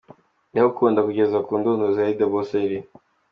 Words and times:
Ndagukunda 0.51 0.99
kugeza 1.07 1.37
ku 1.45 1.51
ndunduro 1.59 1.91
Zari 1.95 2.13
The 2.19 2.25
Boss 2.31 2.49
Lady. 2.57 2.79